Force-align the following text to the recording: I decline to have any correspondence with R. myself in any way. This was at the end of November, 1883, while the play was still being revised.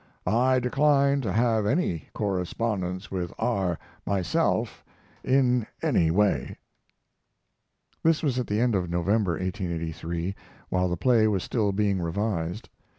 I 0.25 0.57
decline 0.59 1.21
to 1.21 1.31
have 1.31 1.67
any 1.67 2.05
correspondence 2.15 3.11
with 3.11 3.31
R. 3.37 3.77
myself 4.03 4.83
in 5.23 5.67
any 5.83 6.09
way. 6.09 6.57
This 8.01 8.23
was 8.23 8.39
at 8.39 8.47
the 8.47 8.59
end 8.59 8.73
of 8.73 8.89
November, 8.89 9.33
1883, 9.33 10.33
while 10.69 10.89
the 10.89 10.97
play 10.97 11.27
was 11.27 11.43
still 11.43 11.71
being 11.71 12.01
revised. 12.01 12.67